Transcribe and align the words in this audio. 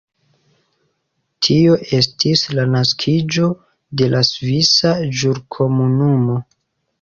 Tio 1.47 1.75
estis 1.97 2.43
la 2.59 2.65
naskiĝo 2.77 3.51
de 4.01 4.09
la 4.15 4.23
Svisa 4.31 4.95
Ĵurkomunumo. 5.21 6.41